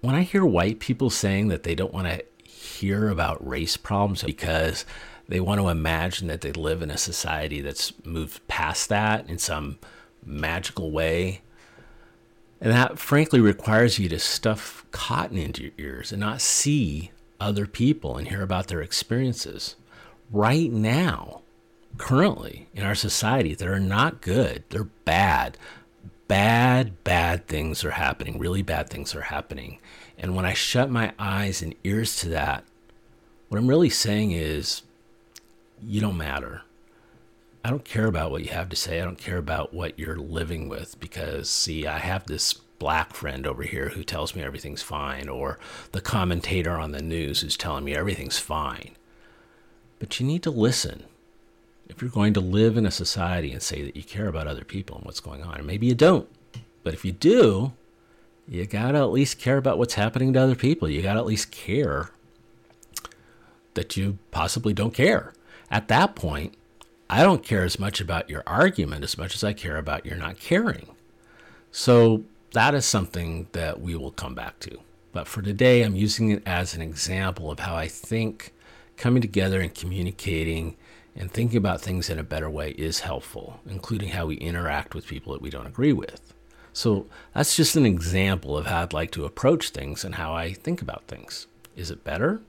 When 0.00 0.14
I 0.14 0.22
hear 0.22 0.44
white 0.44 0.80
people 0.80 1.10
saying 1.10 1.48
that 1.48 1.62
they 1.62 1.74
don't 1.74 1.94
want 1.94 2.08
to 2.08 2.24
hear 2.44 3.08
about 3.08 3.46
race 3.46 3.76
problems 3.76 4.22
because 4.22 4.84
they 5.28 5.40
want 5.40 5.60
to 5.60 5.68
imagine 5.68 6.28
that 6.28 6.42
they 6.42 6.52
live 6.52 6.82
in 6.82 6.90
a 6.90 6.98
society 6.98 7.60
that's 7.60 7.92
moved 8.04 8.46
past 8.48 8.88
that 8.90 9.28
in 9.28 9.38
some 9.38 9.78
magical 10.24 10.90
way, 10.90 11.40
and 12.60 12.72
that 12.72 12.98
frankly 12.98 13.40
requires 13.40 13.98
you 13.98 14.08
to 14.08 14.18
stuff 14.18 14.84
cotton 14.90 15.38
into 15.38 15.62
your 15.62 15.72
ears 15.78 16.12
and 16.12 16.20
not 16.20 16.40
see 16.40 17.10
other 17.40 17.66
people 17.66 18.16
and 18.16 18.28
hear 18.28 18.42
about 18.42 18.68
their 18.68 18.80
experiences. 18.80 19.76
Right 20.30 20.72
now, 20.72 21.42
currently 21.96 22.68
in 22.74 22.84
our 22.84 22.94
society, 22.94 23.54
that 23.54 23.68
are 23.68 23.80
not 23.80 24.20
good, 24.20 24.64
they're 24.70 24.84
bad. 24.84 25.58
Bad, 26.28 27.04
bad 27.04 27.46
things 27.46 27.84
are 27.84 27.92
happening. 27.92 28.38
Really 28.38 28.62
bad 28.62 28.90
things 28.90 29.14
are 29.14 29.22
happening. 29.22 29.78
And 30.18 30.34
when 30.34 30.44
I 30.44 30.54
shut 30.54 30.90
my 30.90 31.12
eyes 31.18 31.62
and 31.62 31.74
ears 31.84 32.16
to 32.16 32.28
that, 32.30 32.64
what 33.48 33.58
I'm 33.58 33.68
really 33.68 33.90
saying 33.90 34.32
is, 34.32 34.82
you 35.80 36.00
don't 36.00 36.16
matter. 36.16 36.62
I 37.64 37.70
don't 37.70 37.84
care 37.84 38.06
about 38.06 38.30
what 38.30 38.44
you 38.44 38.50
have 38.50 38.68
to 38.70 38.76
say. 38.76 39.00
I 39.00 39.04
don't 39.04 39.18
care 39.18 39.38
about 39.38 39.74
what 39.74 39.98
you're 39.98 40.16
living 40.16 40.68
with 40.68 40.98
because, 40.98 41.50
see, 41.50 41.86
I 41.86 41.98
have 41.98 42.26
this 42.26 42.54
black 42.54 43.14
friend 43.14 43.46
over 43.46 43.62
here 43.62 43.90
who 43.90 44.04
tells 44.04 44.34
me 44.34 44.42
everything's 44.42 44.82
fine, 44.82 45.28
or 45.28 45.58
the 45.92 46.00
commentator 46.00 46.78
on 46.78 46.92
the 46.92 47.02
news 47.02 47.40
who's 47.40 47.56
telling 47.56 47.84
me 47.84 47.94
everything's 47.94 48.38
fine. 48.38 48.96
But 49.98 50.20
you 50.20 50.26
need 50.26 50.42
to 50.42 50.50
listen 50.50 51.04
if 51.88 52.02
you're 52.02 52.10
going 52.10 52.34
to 52.34 52.40
live 52.40 52.76
in 52.76 52.86
a 52.86 52.90
society 52.90 53.52
and 53.52 53.62
say 53.62 53.82
that 53.82 53.96
you 53.96 54.02
care 54.02 54.28
about 54.28 54.46
other 54.46 54.64
people 54.64 54.96
and 54.96 55.04
what's 55.04 55.20
going 55.20 55.42
on. 55.42 55.56
And 55.56 55.66
maybe 55.66 55.86
you 55.86 55.94
don't, 55.94 56.28
but 56.82 56.94
if 56.94 57.04
you 57.04 57.12
do, 57.12 57.72
you 58.48 58.66
got 58.66 58.92
to 58.92 58.98
at 58.98 59.10
least 59.10 59.38
care 59.38 59.56
about 59.56 59.78
what's 59.78 59.94
happening 59.94 60.32
to 60.32 60.40
other 60.40 60.54
people. 60.54 60.88
You 60.88 61.02
got 61.02 61.14
to 61.14 61.20
at 61.20 61.26
least 61.26 61.50
care 61.50 62.10
that 63.74 63.96
you 63.96 64.18
possibly 64.30 64.72
don't 64.72 64.94
care. 64.94 65.32
At 65.70 65.88
that 65.88 66.14
point, 66.14 66.54
I 67.08 67.22
don't 67.22 67.42
care 67.42 67.64
as 67.64 67.78
much 67.78 68.00
about 68.00 68.30
your 68.30 68.42
argument 68.46 69.04
as 69.04 69.18
much 69.18 69.34
as 69.34 69.44
I 69.44 69.52
care 69.52 69.76
about 69.76 70.06
your 70.06 70.16
not 70.16 70.38
caring. 70.38 70.88
So 71.70 72.24
that 72.52 72.74
is 72.74 72.84
something 72.84 73.48
that 73.52 73.80
we 73.80 73.94
will 73.94 74.12
come 74.12 74.34
back 74.34 74.58
to. 74.60 74.78
But 75.12 75.28
for 75.28 75.42
today, 75.42 75.82
I'm 75.82 75.96
using 75.96 76.30
it 76.30 76.42
as 76.46 76.74
an 76.74 76.82
example 76.82 77.50
of 77.50 77.60
how 77.60 77.74
I 77.74 77.88
think 77.88 78.52
coming 78.96 79.22
together 79.22 79.60
and 79.60 79.74
communicating 79.74 80.76
and 81.16 81.30
thinking 81.30 81.56
about 81.56 81.80
things 81.80 82.10
in 82.10 82.18
a 82.18 82.24
better 82.24 82.50
way 82.50 82.70
is 82.72 83.00
helpful, 83.00 83.60
including 83.66 84.10
how 84.10 84.26
we 84.26 84.36
interact 84.36 84.94
with 84.94 85.06
people 85.06 85.32
that 85.32 85.42
we 85.42 85.50
don't 85.50 85.66
agree 85.66 85.92
with. 85.92 86.34
So 86.72 87.06
that's 87.32 87.56
just 87.56 87.74
an 87.74 87.86
example 87.86 88.56
of 88.56 88.66
how 88.66 88.82
I'd 88.82 88.92
like 88.92 89.10
to 89.12 89.24
approach 89.24 89.70
things 89.70 90.04
and 90.04 90.16
how 90.16 90.34
I 90.34 90.52
think 90.52 90.82
about 90.82 91.04
things. 91.08 91.46
Is 91.74 91.90
it 91.90 92.04
better? 92.04 92.42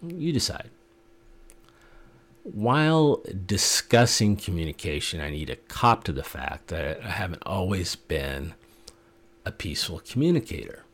You 0.00 0.32
decide. 0.32 0.70
While 2.44 3.22
discussing 3.46 4.36
communication, 4.36 5.20
I 5.20 5.30
need 5.30 5.46
to 5.46 5.56
cop 5.56 6.04
to 6.04 6.12
the 6.12 6.22
fact 6.22 6.68
that 6.68 7.02
I 7.02 7.10
haven't 7.10 7.42
always 7.44 7.96
been 7.96 8.54
a 9.44 9.50
peaceful 9.50 10.00
communicator. 10.08 10.84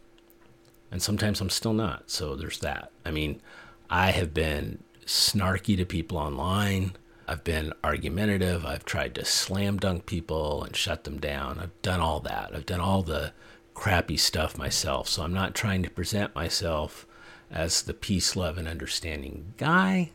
And 0.90 1.02
sometimes 1.02 1.42
I'm 1.42 1.50
still 1.50 1.74
not. 1.74 2.10
So 2.10 2.34
there's 2.34 2.60
that. 2.60 2.90
I 3.04 3.10
mean, 3.10 3.42
I 3.90 4.10
have 4.12 4.32
been 4.32 4.82
snarky 5.06 5.76
to 5.76 5.84
people 5.84 6.18
online. 6.18 6.92
I've 7.28 7.44
been 7.44 7.72
argumentative. 7.82 8.64
I've 8.64 8.84
tried 8.84 9.14
to 9.14 9.24
slam 9.24 9.78
dunk 9.78 10.06
people 10.06 10.64
and 10.64 10.76
shut 10.76 11.04
them 11.04 11.18
down. 11.18 11.58
I've 11.58 11.82
done 11.82 12.00
all 12.00 12.20
that. 12.20 12.50
I've 12.54 12.66
done 12.66 12.80
all 12.80 13.02
the 13.02 13.32
crappy 13.74 14.16
stuff 14.16 14.58
myself. 14.58 15.08
So 15.08 15.22
I'm 15.22 15.32
not 15.32 15.54
trying 15.54 15.82
to 15.82 15.90
present 15.90 16.34
myself 16.34 17.06
as 17.50 17.82
the 17.82 17.94
peace, 17.94 18.34
love, 18.36 18.58
and 18.58 18.66
understanding 18.66 19.54
guy. 19.56 20.10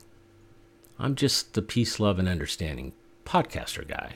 I'm 0.99 1.15
just 1.15 1.53
the 1.53 1.61
peace, 1.61 1.99
love, 1.99 2.19
and 2.19 2.27
understanding 2.27 2.93
podcaster 3.25 3.87
guy, 3.87 4.15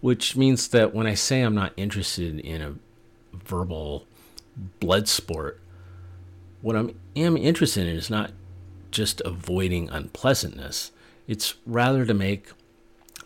which 0.00 0.36
means 0.36 0.68
that 0.68 0.94
when 0.94 1.06
I 1.06 1.14
say 1.14 1.42
I'm 1.42 1.54
not 1.54 1.72
interested 1.76 2.38
in 2.38 2.62
a 2.62 2.74
verbal 3.36 4.06
blood 4.78 5.08
sport, 5.08 5.60
what 6.60 6.76
I 6.76 6.94
am 7.16 7.36
interested 7.36 7.86
in 7.86 7.96
is 7.96 8.10
not 8.10 8.30
just 8.92 9.20
avoiding 9.24 9.90
unpleasantness. 9.90 10.92
It's 11.26 11.54
rather 11.66 12.06
to 12.06 12.14
make 12.14 12.50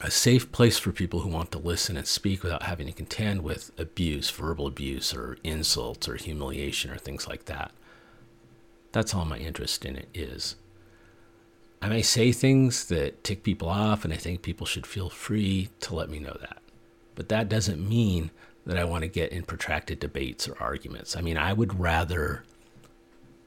a 0.01 0.11
safe 0.11 0.53
place 0.53 0.79
for 0.79 0.93
people 0.93 1.21
who 1.21 1.29
want 1.29 1.51
to 1.53 1.59
listen 1.59 1.97
and 1.97 2.07
speak 2.07 2.43
without 2.43 2.65
having 2.65 2.87
to 2.87 2.93
contend 2.93 3.43
with 3.43 3.71
abuse, 3.79 4.31
verbal 4.31 4.67
abuse, 4.67 5.15
or 5.15 5.39
insults, 5.43 6.09
or 6.09 6.17
humiliation, 6.17 6.91
or 6.91 6.99
things 6.99 7.27
like 7.27 7.47
that. 7.47 7.73
That's 8.93 9.15
all 9.15 9.25
my 9.25 9.39
interest 9.39 9.85
in 9.85 9.97
it 9.97 10.09
is. 10.15 10.57
I 11.81 11.89
may 11.89 12.03
say 12.03 12.33
things 12.33 12.87
that 12.87 13.25
tick 13.25 13.43
people 13.43 13.69
off, 13.69 14.05
and 14.05 14.13
I 14.13 14.17
think 14.17 14.43
people 14.43 14.67
should 14.67 14.87
feel 14.87 15.11
free 15.11 15.71
to 15.81 15.95
let 15.95 16.11
me 16.11 16.19
know 16.19 16.37
that. 16.41 16.59
But 17.15 17.29
that 17.31 17.49
doesn't 17.49 17.87
mean 17.87 18.31
that 18.67 18.79
I 18.79 18.85
want 18.85 19.03
to 19.03 19.09
get 19.09 19.33
in 19.33 19.45
protracted 19.45 20.01
debates 20.01 20.49
or 20.49 20.61
arguments. 20.61 21.17
I 21.17 21.21
mean, 21.21 21.39
I 21.39 21.53
would 21.53 21.79
rather 21.79 22.45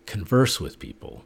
converse 0.06 0.60
with 0.60 0.80
people 0.80 1.24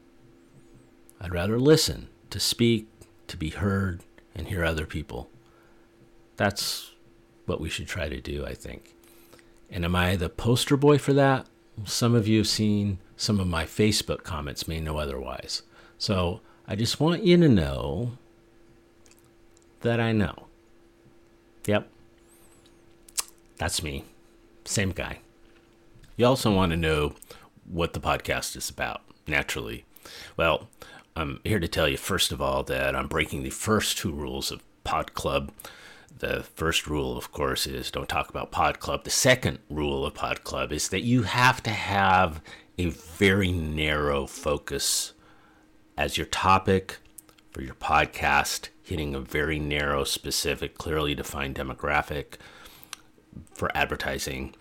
I'd 1.23 1.33
rather 1.33 1.57
listen, 1.57 2.09
to 2.31 2.39
speak, 2.39 2.87
to 3.27 3.37
be 3.37 3.49
heard, 3.49 4.01
and 4.35 4.47
hear 4.47 4.65
other 4.65 4.85
people. 4.85 5.29
That's 6.35 6.91
what 7.45 7.61
we 7.61 7.69
should 7.69 7.87
try 7.87 8.09
to 8.09 8.19
do, 8.19 8.45
I 8.45 8.53
think. 8.53 8.93
And 9.71 9.85
am 9.85 9.95
I 9.95 10.17
the 10.17 10.27
poster 10.29 10.75
boy 10.75 10.97
for 10.97 11.13
that? 11.13 11.47
Some 11.85 12.13
of 12.13 12.27
you 12.27 12.39
have 12.39 12.47
seen 12.47 12.99
some 13.15 13.39
of 13.39 13.47
my 13.47 13.63
Facebook 13.63 14.23
comments, 14.23 14.67
may 14.67 14.81
know 14.81 14.97
otherwise. 14.97 15.61
So 15.97 16.41
I 16.67 16.75
just 16.75 16.99
want 16.99 17.23
you 17.23 17.37
to 17.37 17.47
know 17.47 18.17
that 19.81 19.99
I 19.99 20.11
know. 20.11 20.47
Yep. 21.65 21.87
That's 23.57 23.81
me. 23.81 24.03
Same 24.65 24.91
guy. 24.91 25.19
You 26.17 26.25
also 26.25 26.53
want 26.53 26.71
to 26.71 26.77
know 26.77 27.15
what 27.65 27.93
the 27.93 27.99
podcast 27.99 28.57
is 28.57 28.69
about, 28.69 29.01
naturally. 29.25 29.85
Well, 30.35 30.67
I'm 31.15 31.39
here 31.43 31.59
to 31.59 31.67
tell 31.67 31.87
you, 31.87 31.97
first 31.97 32.31
of 32.31 32.41
all, 32.41 32.63
that 32.63 32.95
I'm 32.95 33.07
breaking 33.07 33.43
the 33.43 33.51
first 33.51 33.97
two 33.97 34.11
rules 34.11 34.51
of 34.51 34.63
Pod 34.83 35.13
Club. 35.13 35.51
The 36.17 36.43
first 36.55 36.87
rule, 36.87 37.17
of 37.17 37.31
course, 37.31 37.67
is 37.67 37.91
don't 37.91 38.09
talk 38.09 38.29
about 38.29 38.51
Pod 38.51 38.79
Club. 38.79 39.03
The 39.03 39.09
second 39.09 39.59
rule 39.69 40.05
of 40.05 40.15
Pod 40.15 40.43
Club 40.43 40.71
is 40.71 40.89
that 40.89 41.01
you 41.01 41.23
have 41.23 41.61
to 41.63 41.71
have 41.71 42.41
a 42.77 42.87
very 42.87 43.51
narrow 43.51 44.25
focus 44.25 45.13
as 45.97 46.17
your 46.17 46.25
topic 46.25 46.97
for 47.51 47.61
your 47.61 47.75
podcast, 47.75 48.69
hitting 48.81 49.13
a 49.13 49.19
very 49.19 49.59
narrow, 49.59 50.03
specific, 50.03 50.77
clearly 50.77 51.13
defined 51.13 51.55
demographic 51.55 52.37
for 53.53 53.75
advertising. 53.75 54.55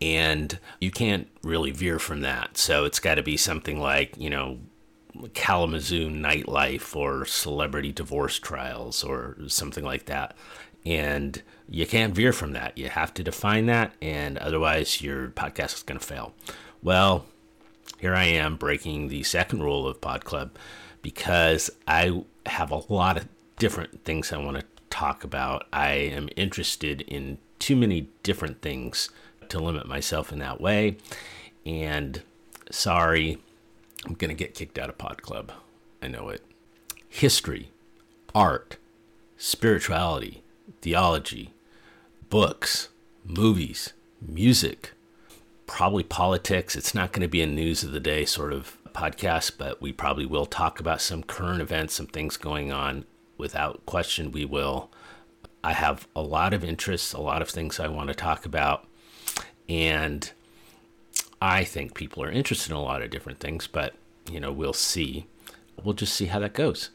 And 0.00 0.58
you 0.80 0.90
can't 0.90 1.28
really 1.42 1.70
veer 1.70 1.98
from 1.98 2.22
that. 2.22 2.56
So 2.56 2.84
it's 2.86 2.98
got 2.98 3.16
to 3.16 3.22
be 3.22 3.36
something 3.36 3.78
like, 3.78 4.16
you 4.16 4.30
know, 4.30 4.58
Kalamazoo 5.34 6.10
nightlife 6.10 6.96
or 6.96 7.24
celebrity 7.24 7.92
divorce 7.92 8.38
trials 8.38 9.04
or 9.04 9.36
something 9.48 9.84
like 9.84 10.06
that. 10.06 10.34
And 10.84 11.42
you 11.68 11.86
can't 11.86 12.14
veer 12.14 12.32
from 12.32 12.52
that. 12.52 12.76
You 12.76 12.88
have 12.88 13.14
to 13.14 13.22
define 13.22 13.66
that, 13.66 13.94
and 14.02 14.36
otherwise, 14.38 15.00
your 15.00 15.28
podcast 15.28 15.76
is 15.76 15.82
going 15.82 15.98
to 15.98 16.04
fail. 16.04 16.34
Well, 16.82 17.26
here 17.98 18.14
I 18.14 18.24
am 18.24 18.56
breaking 18.56 19.08
the 19.08 19.22
second 19.22 19.62
rule 19.62 19.86
of 19.86 20.00
Pod 20.00 20.24
Club 20.24 20.50
because 21.02 21.70
I 21.86 22.24
have 22.46 22.70
a 22.72 22.92
lot 22.92 23.16
of 23.16 23.28
different 23.58 24.04
things 24.04 24.32
I 24.32 24.38
want 24.38 24.58
to 24.58 24.66
talk 24.90 25.22
about. 25.22 25.66
I 25.72 25.92
am 25.92 26.28
interested 26.36 27.02
in 27.02 27.38
too 27.60 27.76
many 27.76 28.08
different 28.24 28.60
things 28.60 29.08
to 29.48 29.60
limit 29.60 29.86
myself 29.86 30.32
in 30.32 30.40
that 30.40 30.60
way. 30.60 30.96
And 31.64 32.22
sorry, 32.70 33.38
I'm 34.04 34.14
going 34.14 34.30
to 34.30 34.34
get 34.34 34.54
kicked 34.54 34.78
out 34.78 34.88
of 34.88 34.98
Pod 34.98 35.22
Club. 35.22 35.52
I 36.02 36.08
know 36.08 36.28
it. 36.28 36.42
History, 37.08 37.70
art, 38.34 38.78
spirituality, 39.36 40.42
theology, 40.80 41.52
books, 42.28 42.88
movies, 43.24 43.92
music, 44.20 44.92
probably 45.66 46.02
politics. 46.02 46.74
It's 46.74 46.94
not 46.94 47.12
going 47.12 47.22
to 47.22 47.28
be 47.28 47.42
a 47.42 47.46
news 47.46 47.82
of 47.82 47.92
the 47.92 48.00
day 48.00 48.24
sort 48.24 48.52
of 48.52 48.76
podcast, 48.92 49.52
but 49.58 49.80
we 49.80 49.92
probably 49.92 50.26
will 50.26 50.46
talk 50.46 50.80
about 50.80 51.00
some 51.00 51.22
current 51.22 51.60
events, 51.60 51.94
some 51.94 52.06
things 52.06 52.36
going 52.36 52.72
on. 52.72 53.04
Without 53.38 53.84
question, 53.86 54.32
we 54.32 54.44
will. 54.44 54.90
I 55.64 55.72
have 55.72 56.08
a 56.14 56.22
lot 56.22 56.52
of 56.52 56.64
interests, 56.64 57.12
a 57.12 57.20
lot 57.20 57.42
of 57.42 57.48
things 57.48 57.78
I 57.78 57.88
want 57.88 58.08
to 58.08 58.14
talk 58.14 58.44
about. 58.44 58.86
And 59.68 60.30
I 61.42 61.64
think 61.64 61.94
people 61.94 62.22
are 62.22 62.30
interested 62.30 62.70
in 62.70 62.76
a 62.76 62.82
lot 62.82 63.02
of 63.02 63.10
different 63.10 63.40
things, 63.40 63.66
but 63.66 63.94
you 64.30 64.38
know, 64.38 64.52
we'll 64.52 64.72
see. 64.72 65.26
We'll 65.82 65.92
just 65.92 66.14
see 66.14 66.26
how 66.26 66.38
that 66.38 66.52
goes. 66.52 66.90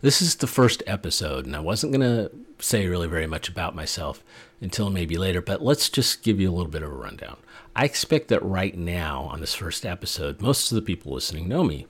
This 0.00 0.20
is 0.20 0.34
the 0.34 0.48
first 0.48 0.82
episode, 0.84 1.46
and 1.46 1.54
I 1.54 1.60
wasn't 1.60 1.92
going 1.92 2.00
to 2.00 2.32
say 2.58 2.88
really 2.88 3.06
very 3.06 3.28
much 3.28 3.48
about 3.48 3.76
myself 3.76 4.24
until 4.60 4.90
maybe 4.90 5.16
later, 5.16 5.40
but 5.40 5.62
let's 5.62 5.88
just 5.88 6.24
give 6.24 6.40
you 6.40 6.50
a 6.50 6.52
little 6.52 6.72
bit 6.72 6.82
of 6.82 6.90
a 6.90 6.94
rundown. 6.94 7.36
I 7.76 7.84
expect 7.84 8.26
that 8.28 8.42
right 8.42 8.76
now, 8.76 9.28
on 9.30 9.40
this 9.40 9.54
first 9.54 9.86
episode, 9.86 10.40
most 10.40 10.72
of 10.72 10.76
the 10.76 10.82
people 10.82 11.12
listening 11.12 11.46
know 11.46 11.62
me. 11.62 11.86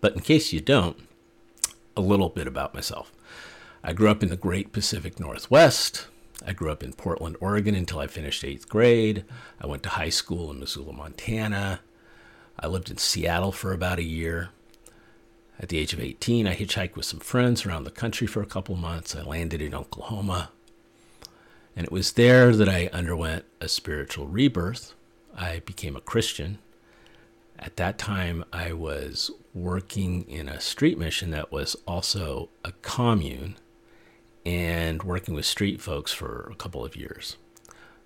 But 0.00 0.14
in 0.14 0.20
case 0.20 0.54
you 0.54 0.60
don't, 0.60 1.06
a 1.94 2.00
little 2.00 2.30
bit 2.30 2.46
about 2.46 2.72
myself. 2.72 3.12
I 3.84 3.92
grew 3.92 4.08
up 4.08 4.22
in 4.22 4.30
the 4.30 4.36
great 4.36 4.72
Pacific 4.72 5.20
Northwest. 5.20 6.06
I 6.46 6.52
grew 6.52 6.70
up 6.70 6.82
in 6.82 6.92
Portland, 6.92 7.36
Oregon 7.40 7.74
until 7.74 7.98
I 7.98 8.06
finished 8.06 8.44
eighth 8.44 8.68
grade. 8.68 9.24
I 9.60 9.66
went 9.66 9.82
to 9.84 9.90
high 9.90 10.08
school 10.08 10.50
in 10.50 10.60
Missoula, 10.60 10.92
Montana. 10.92 11.80
I 12.58 12.66
lived 12.66 12.90
in 12.90 12.98
Seattle 12.98 13.52
for 13.52 13.72
about 13.72 13.98
a 13.98 14.04
year. 14.04 14.50
At 15.60 15.68
the 15.68 15.78
age 15.78 15.92
of 15.92 16.00
18, 16.00 16.46
I 16.46 16.54
hitchhiked 16.54 16.96
with 16.96 17.06
some 17.06 17.20
friends 17.20 17.64
around 17.64 17.84
the 17.84 17.90
country 17.90 18.26
for 18.26 18.42
a 18.42 18.46
couple 18.46 18.74
months. 18.74 19.14
I 19.14 19.22
landed 19.22 19.62
in 19.62 19.74
Oklahoma. 19.74 20.50
And 21.76 21.86
it 21.86 21.92
was 21.92 22.12
there 22.12 22.54
that 22.54 22.68
I 22.68 22.90
underwent 22.92 23.44
a 23.60 23.68
spiritual 23.68 24.26
rebirth. 24.26 24.94
I 25.36 25.60
became 25.60 25.96
a 25.96 26.00
Christian. 26.00 26.58
At 27.58 27.76
that 27.76 27.96
time, 27.96 28.44
I 28.52 28.72
was 28.72 29.30
working 29.54 30.28
in 30.28 30.48
a 30.48 30.60
street 30.60 30.98
mission 30.98 31.30
that 31.30 31.52
was 31.52 31.76
also 31.86 32.48
a 32.64 32.72
commune 32.82 33.56
and 34.44 35.02
working 35.02 35.34
with 35.34 35.46
street 35.46 35.80
folks 35.80 36.12
for 36.12 36.48
a 36.52 36.56
couple 36.56 36.84
of 36.84 36.96
years. 36.96 37.36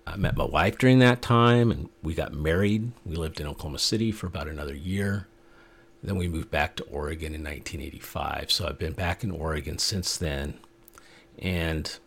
I 0.05 0.15
met 0.15 0.37
my 0.37 0.45
wife 0.45 0.77
during 0.77 0.99
that 0.99 1.21
time 1.21 1.71
and 1.71 1.89
we 2.01 2.13
got 2.13 2.33
married. 2.33 2.91
We 3.05 3.15
lived 3.15 3.41
in 3.41 3.47
Oklahoma 3.47 3.79
City 3.79 4.11
for 4.11 4.27
about 4.27 4.47
another 4.47 4.75
year. 4.75 5.27
Then 6.01 6.15
we 6.15 6.27
moved 6.27 6.51
back 6.51 6.75
to 6.77 6.83
Oregon 6.85 7.33
in 7.33 7.43
1985. 7.43 8.51
So 8.51 8.67
I've 8.67 8.79
been 8.79 8.93
back 8.93 9.23
in 9.23 9.31
Oregon 9.31 9.77
since 9.77 10.15
then. 10.15 10.59
And 11.39 11.97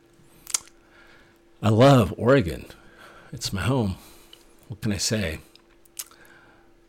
I 1.63 1.69
love 1.69 2.15
Oregon. 2.17 2.67
It's 3.33 3.53
my 3.53 3.63
home. 3.63 3.97
What 4.69 4.81
can 4.81 4.93
I 4.93 4.97
say? 4.97 5.41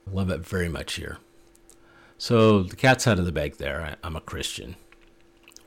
I 0.07 0.11
love 0.11 0.29
it 0.29 0.45
very 0.45 0.69
much 0.69 0.93
here. 0.93 1.17
So 2.17 2.63
the 2.63 2.75
cat's 2.75 3.07
out 3.07 3.19
of 3.19 3.25
the 3.25 3.31
bag 3.31 3.57
there. 3.57 3.81
I, 3.81 3.95
I'm 4.07 4.15
a 4.15 4.21
Christian. 4.21 4.75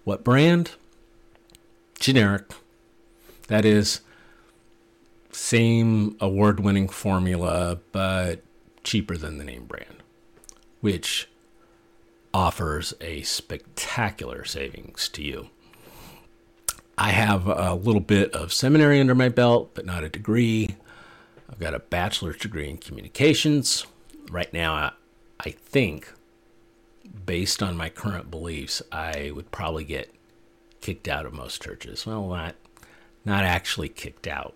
What 0.05 0.25
brand? 0.25 0.73
Generic. 1.99 2.51
That 3.49 3.65
is, 3.65 4.01
same 5.31 6.17
award 6.21 6.61
winning 6.61 6.89
formula, 6.89 7.79
but 7.93 8.43
cheaper 8.83 9.17
than 9.17 9.39
the 9.39 9.45
name 9.45 9.65
brand, 9.65 10.03
which 10.81 11.29
offers 12.33 12.95
a 13.01 13.23
spectacular 13.23 14.45
savings 14.45 15.09
to 15.11 15.23
you. 15.23 15.49
I 16.97 17.11
have 17.11 17.47
a 17.47 17.75
little 17.75 18.01
bit 18.01 18.33
of 18.33 18.53
seminary 18.53 19.01
under 19.01 19.15
my 19.15 19.29
belt, 19.29 19.73
but 19.75 19.85
not 19.85 20.05
a 20.05 20.09
degree. 20.09 20.77
I've 21.51 21.59
got 21.59 21.75
a 21.75 21.81
bachelor's 21.81 22.39
degree 22.39 22.69
in 22.69 22.79
communications. 22.79 23.87
Right 24.31 24.53
now, 24.53 24.93
I 25.41 25.51
think, 25.51 26.13
based 27.27 27.63
on 27.63 27.77
my 27.77 27.89
current 27.89 28.31
beliefs, 28.31 28.81
I 28.91 29.33
would 29.35 29.51
probably 29.51 29.85
get 29.85 30.15
kicked 30.85 31.09
out 31.09 31.25
of 31.25 31.33
most 31.33 31.63
churches. 31.63 32.05
Well, 32.05 32.29
not, 32.29 32.57
not 33.25 33.43
actually 33.43 33.89
kicked 33.89 34.27
out. 34.27 34.55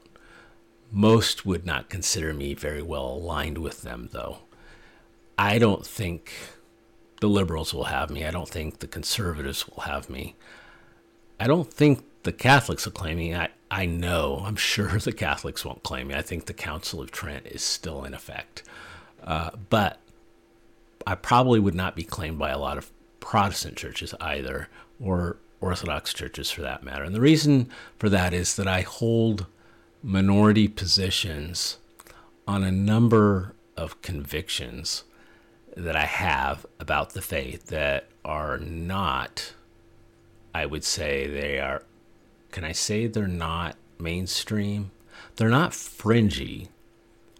Most 0.92 1.46
would 1.46 1.64
not 1.64 1.88
consider 1.88 2.34
me 2.34 2.52
very 2.52 2.82
well 2.82 3.06
aligned 3.06 3.56
with 3.56 3.80
them, 3.80 4.10
though. 4.12 4.40
I 5.38 5.58
don't 5.58 5.86
think 5.86 6.34
the 7.22 7.30
liberals 7.30 7.72
will 7.72 7.84
have 7.84 8.10
me. 8.10 8.26
I 8.26 8.30
don't 8.30 8.48
think 8.48 8.80
the 8.80 8.86
conservatives 8.86 9.66
will 9.66 9.84
have 9.84 10.10
me. 10.10 10.36
I 11.40 11.46
don't 11.46 11.72
think 11.72 12.04
the 12.24 12.32
Catholics 12.32 12.84
will 12.84 12.92
claim 12.92 13.16
me. 13.16 13.34
I, 13.34 13.48
I 13.70 13.86
know, 13.86 14.42
I'm 14.44 14.56
sure 14.74 14.98
the 14.98 15.12
Catholics 15.12 15.64
won't 15.64 15.82
claim 15.82 16.08
me. 16.08 16.14
I 16.14 16.20
think 16.20 16.44
the 16.44 16.52
Council 16.52 17.00
of 17.00 17.10
Trent 17.10 17.46
is 17.46 17.62
still 17.62 18.04
in 18.04 18.12
effect. 18.12 18.64
Uh, 19.24 19.52
but 19.70 19.98
I 21.06 21.14
probably 21.14 21.58
would 21.58 21.74
not 21.74 21.96
be 21.96 22.04
claimed 22.04 22.38
by 22.38 22.50
a 22.50 22.58
lot 22.58 22.76
of 22.76 22.90
Protestant 23.18 23.78
churches 23.78 24.12
either, 24.20 24.68
or 25.00 25.38
Orthodox 25.60 26.14
churches 26.14 26.50
for 26.50 26.62
that 26.62 26.82
matter. 26.82 27.04
And 27.04 27.14
the 27.14 27.20
reason 27.20 27.68
for 27.98 28.08
that 28.08 28.32
is 28.32 28.56
that 28.56 28.68
I 28.68 28.82
hold 28.82 29.46
minority 30.02 30.68
positions 30.68 31.78
on 32.46 32.62
a 32.62 32.70
number 32.70 33.54
of 33.76 34.00
convictions 34.02 35.04
that 35.76 35.96
I 35.96 36.06
have 36.06 36.66
about 36.80 37.10
the 37.10 37.22
faith 37.22 37.66
that 37.66 38.08
are 38.24 38.58
not, 38.58 39.52
I 40.54 40.66
would 40.66 40.84
say, 40.84 41.26
they 41.26 41.60
are, 41.60 41.82
can 42.50 42.64
I 42.64 42.72
say 42.72 43.06
they're 43.06 43.28
not 43.28 43.76
mainstream? 43.98 44.90
They're 45.36 45.48
not 45.48 45.74
fringy. 45.74 46.68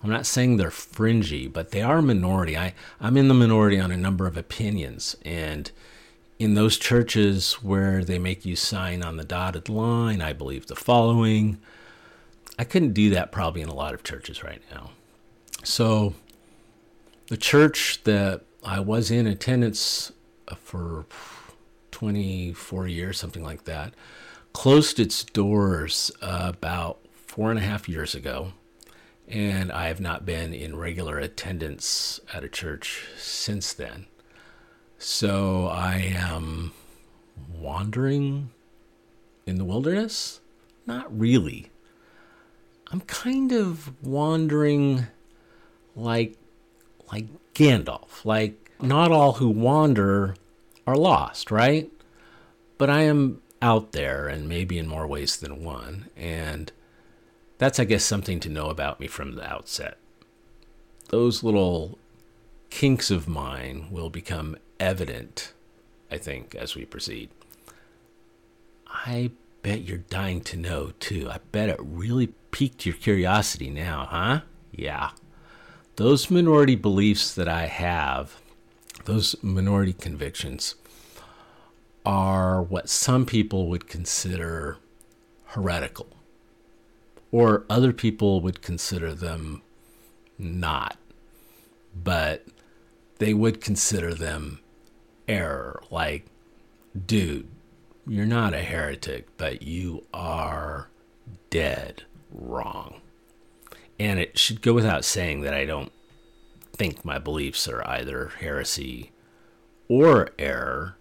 I'm 0.03 0.11
not 0.11 0.27
saying 0.27 0.57
they're 0.57 0.71
fringy, 0.71 1.49
but 1.49 1.71
they 1.71 1.83
are 1.83 2.01
minority. 2.01 2.57
I, 2.57 2.75
I'm 3.01 3.17
in 3.17 3.29
the 3.29 3.35
minority 3.35 3.81
on 3.81 3.91
a 3.91 3.97
number 3.97 4.27
of 4.27 4.37
opinions. 4.37 5.17
And 5.25 5.71
in 6.39 6.55
those 6.55 6.79
churches 6.79 7.55
where 7.55 8.05
they 8.05 8.19
make 8.19 8.45
you 8.45 8.55
sign 8.55 9.03
on 9.03 9.17
the 9.17 9.25
dotted 9.25 9.69
line, 9.69 10.23
I 10.23 10.33
believe 10.33 10.67
the 10.67 10.77
following. 10.77 11.59
I 12.59 12.65
couldn't 12.65 12.93
do 12.93 13.11
that 13.11 13.33
probably 13.33 13.61
in 13.63 13.69
a 13.69 13.75
lot 13.75 13.95
of 13.95 14.05
churches 14.05 14.43
right 14.43 14.63
now. 14.71 14.91
So, 15.65 16.15
the 17.29 17.37
church 17.37 18.01
that 18.05 18.43
I 18.65 18.81
was 18.81 19.11
in 19.11 19.27
attendance 19.27 20.13
for 20.57 21.07
24 21.91 22.89
years, 22.89 23.19
something 23.19 23.43
like 23.43 23.65
that, 23.65 23.93
closed 24.53 24.99
its 24.99 25.25
doors 25.25 26.11
uh, 26.23 26.53
about 26.55 27.01
four 27.13 27.51
and 27.51 27.59
a 27.59 27.63
half 27.63 27.89
years 27.89 28.15
ago. 28.15 28.53
And 29.27 29.71
I 29.71 29.89
have 29.89 30.01
not 30.01 30.25
been 30.25 30.55
in 30.55 30.77
regular 30.77 31.19
attendance 31.19 32.19
at 32.33 32.45
a 32.45 32.49
church 32.49 33.05
since 33.19 33.73
then. 33.73 34.07
So 34.99 35.67
I 35.67 36.13
am 36.15 36.73
wandering 37.57 38.51
in 39.47 39.57
the 39.57 39.65
wilderness? 39.65 40.41
Not 40.87 41.07
really. 41.17 41.71
I'm 42.91 43.03
kind 43.03 43.53
of 43.53 43.93
wandering 44.03 45.07
like 45.95 46.37
like 47.13 47.27
Gandalf. 47.55 48.25
Like 48.25 48.73
not 48.81 49.13
all 49.13 49.35
who 49.35 49.49
wander 49.49 50.35
are 50.85 50.97
lost, 50.97 51.53
right? 51.53 51.91
But 52.77 52.91
I 52.91 53.03
am 53.03 53.41
out 53.63 53.93
there 53.93 54.27
and 54.27 54.49
maybe 54.49 54.79
in 54.79 54.89
more 54.89 55.07
ways 55.07 55.37
than 55.37 55.63
one. 55.65 56.09
And 56.17 56.73
that's 57.59 57.79
I 57.79 57.85
guess 57.85 58.05
something 58.05 58.41
to 58.41 58.49
know 58.49 58.69
about 58.69 58.99
me 58.99 59.07
from 59.07 59.37
the 59.37 59.49
outset. 59.49 59.99
Those 61.11 61.45
little 61.45 61.99
kinks 62.71 63.13
of 63.13 63.29
mine 63.29 63.87
will 63.91 64.11
become 64.11 64.57
evident, 64.81 65.53
I 66.11 66.19
think, 66.19 66.55
as 66.55 66.75
we 66.75 66.85
proceed. 66.85 67.31
I 68.89 69.33
bet 69.63 69.83
you're 69.83 69.99
dying 69.99 70.41
to 70.43 70.57
know, 70.57 70.93
too. 70.99 71.29
I 71.31 71.39
bet 71.53 71.69
it 71.69 71.79
really 71.81 72.29
piqued 72.51 72.87
your 72.87 72.95
curiosity 72.95 73.71
now, 73.71 74.07
huh? 74.11 74.41
Yeah. 74.73 75.11
Those 75.97 76.31
minority 76.31 76.77
beliefs 76.77 77.35
that 77.35 77.49
I 77.49 77.67
have, 77.67 78.41
those 79.05 79.35
minority 79.43 79.93
convictions, 79.93 80.77
are 82.07 82.63
what 82.63 82.89
some 82.89 83.27
people 83.27 83.69
would 83.69 83.87
consider 83.89 84.79
heretical, 85.47 86.07
or 87.31 87.65
other 87.69 87.93
people 87.93 88.41
would 88.41 88.63
consider 88.63 89.13
them 89.13 89.61
not, 90.39 90.97
but 91.95 92.47
they 93.19 93.35
would 93.35 93.61
consider 93.61 94.15
them 94.15 94.61
error. 95.29 95.83
Like, 95.91 96.27
dude, 97.07 97.49
you're 98.07 98.27
not 98.27 98.55
a 98.55 98.63
heretic, 98.63 99.37
but 99.37 99.63
you 99.63 100.07
are 100.13 100.89
dead 101.51 102.05
wrong. 102.33 103.01
And 104.01 104.19
it 104.19 104.39
should 104.39 104.63
go 104.63 104.73
without 104.73 105.05
saying 105.05 105.43
that 105.43 105.55
I 105.55 105.65
don't 105.65 105.93
think 106.73 107.05
my 107.05 107.19
beliefs 107.19 107.69
are 107.69 107.87
either 107.87 108.33
heresy 108.39 109.11
or 109.89 110.31
error, 110.39 110.97